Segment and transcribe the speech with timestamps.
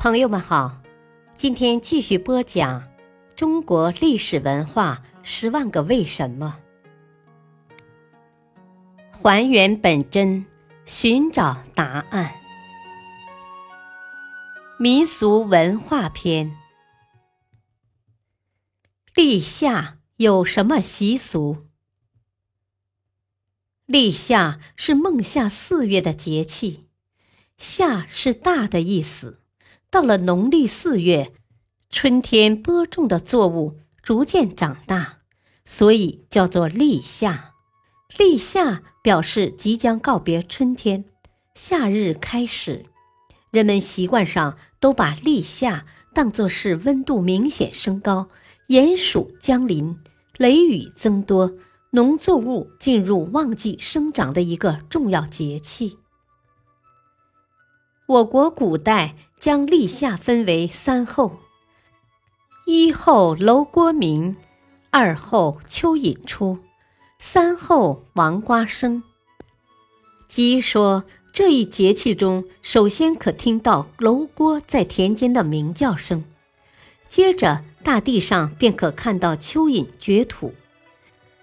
[0.00, 0.80] 朋友们好，
[1.36, 2.90] 今天继续播讲
[3.36, 6.58] 中国历史文化十万个为什么，
[9.10, 10.46] 还原本真，
[10.86, 12.32] 寻找答案。
[14.78, 16.56] 民俗文化篇：
[19.14, 21.66] 立夏有什么习俗？
[23.84, 26.88] 立夏是孟夏四月的节气，
[27.58, 29.39] 夏是大的意思。
[29.90, 31.32] 到了农历四月，
[31.90, 35.18] 春天播种的作物逐渐长大，
[35.64, 37.54] 所以叫做立夏。
[38.16, 41.06] 立夏表示即将告别春天，
[41.56, 42.86] 夏日开始。
[43.50, 45.84] 人们习惯上都把立夏
[46.14, 48.28] 当作是温度明显升高、
[48.68, 49.98] 炎暑将临、
[50.38, 51.52] 雷雨增多、
[51.90, 55.98] 农作物进入旺季生长的一个重要节气。
[58.10, 61.38] 我国古代将立夏分为三候：
[62.66, 64.34] 一候楼锅鸣，
[64.90, 66.58] 二候蚯蚓出，
[67.20, 69.04] 三候王瓜生。
[70.26, 76.24] 即说这一节气中，首先可听到楼锅在田间的鸣叫声，
[77.08, 80.52] 接着大地上便可看到蚯蚓掘土，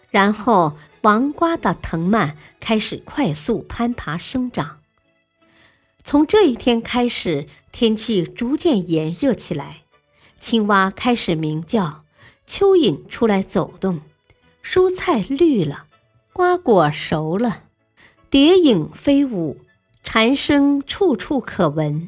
[0.09, 4.76] 然后王瓜的藤蔓开始快速攀爬生长。
[6.07, 9.81] 从这一天开始，天气逐渐炎热起来，
[10.39, 12.05] 青蛙开始鸣叫，
[12.47, 13.99] 蚯蚓出来走动，
[14.63, 15.87] 蔬菜绿了，
[16.31, 17.63] 瓜果熟了，
[18.29, 19.57] 蝶影飞舞，
[20.01, 22.07] 蝉声处处可闻。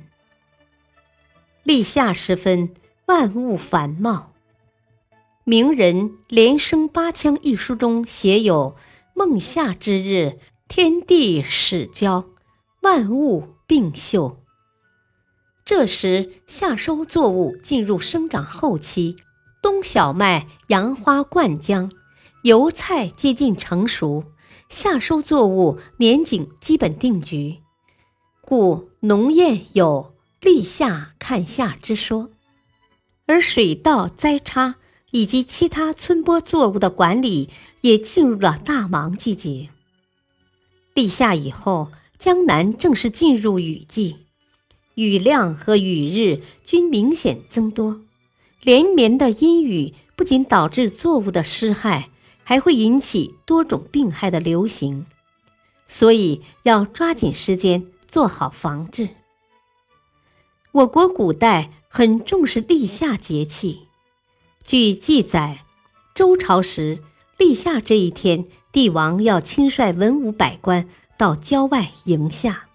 [1.63, 2.73] 立夏时分，
[3.07, 4.31] 万物繁茂。
[5.43, 8.77] 名人《连声八腔》一书中写有
[9.13, 10.39] ：“孟夏之日，
[10.69, 12.23] 天地始交，
[12.81, 14.43] 万物。”并秀。
[15.63, 19.15] 这时，夏收作物进入生长后期，
[19.61, 21.91] 冬小麦、杨花灌浆，
[22.41, 24.23] 油菜接近成熟，
[24.69, 27.59] 夏收作物年景基本定局，
[28.41, 32.31] 故农谚有“立夏看夏”之说。
[33.27, 34.77] 而水稻栽插
[35.11, 39.69] 以及其他春播作物的管理也进入了大忙季节。
[40.95, 41.89] 立夏以后。
[42.19, 44.17] 江南正式进入雨季，
[44.95, 48.01] 雨量和雨日均明显增多。
[48.61, 52.09] 连绵的阴雨不仅导致作物的湿害，
[52.43, 55.05] 还会引起多种病害的流行，
[55.87, 59.07] 所以要抓紧时间做好防治。
[60.73, 63.87] 我国古代很重视立夏节气，
[64.65, 65.63] 据记载，
[66.13, 67.01] 周朝时
[67.39, 70.89] 立夏这一天，帝王要亲率文武百官。
[71.17, 72.65] 到郊外迎夏，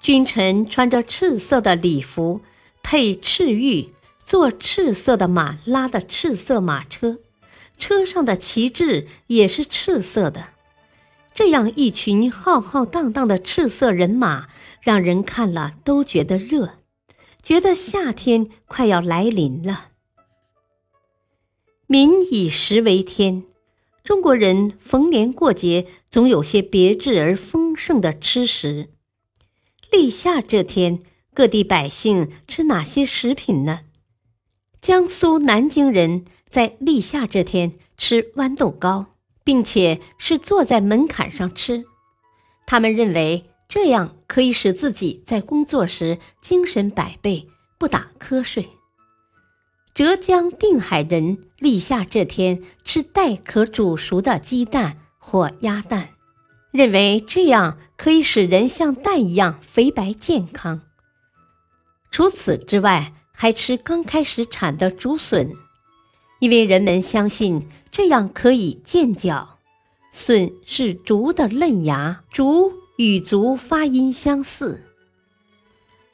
[0.00, 2.40] 君臣穿着赤色的礼服，
[2.82, 3.90] 配赤玉，
[4.24, 7.18] 坐赤色的马拉的赤色马车，
[7.78, 10.48] 车上的旗帜也是赤色的。
[11.32, 14.48] 这样一群浩浩荡荡的赤色人马，
[14.82, 16.74] 让人看了都觉得热，
[17.42, 19.88] 觉得夏天快要来临了。
[21.86, 23.44] 民以食为天。
[24.04, 28.90] 中国人逢年过节总有些别致而丰盛的吃食。
[29.90, 31.00] 立夏这天，
[31.32, 33.80] 各地百姓吃哪些食品呢？
[34.80, 39.06] 江苏南京人在立夏这天吃豌豆糕，
[39.44, 41.84] 并且是坐在门槛上吃。
[42.66, 47.46] 他们认为这样可以使自己在工作时精神百倍，
[47.78, 48.68] 不打瞌睡。
[49.94, 56.10] 浙江定海人立夏这天吃带壳煮熟的鸡蛋或鸭蛋，
[56.70, 60.80] 认为这样可以使人像蛋一样肥白健康。
[62.10, 65.52] 除此之外，还吃刚开始产的竹笋，
[66.40, 69.58] 因为人们相信这样可以健脚。
[70.10, 74.86] 笋是竹的嫩芽，竹与足发音相似。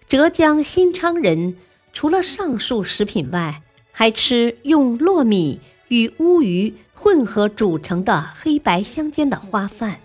[0.08, 1.56] 浙江新昌人
[1.92, 3.62] 除了上述食品外，
[3.98, 5.58] 还吃用糯米
[5.88, 9.98] 与乌鱼混合煮成的黑白相间的花饭，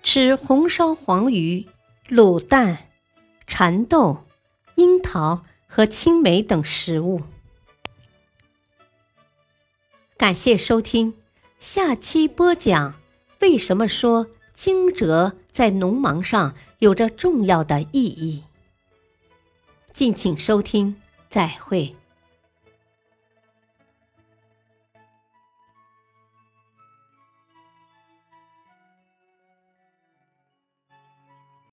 [0.00, 1.66] 吃红烧黄鱼、
[2.08, 2.86] 卤蛋、
[3.48, 4.22] 蚕豆、
[4.76, 7.22] 樱桃和青梅等食物。
[10.16, 11.14] 感谢收听，
[11.58, 12.94] 下期播讲
[13.40, 18.44] 为什么说惊蛰在农忙上有着重要的意义。
[19.92, 20.94] 敬请收听，
[21.28, 21.96] 再会。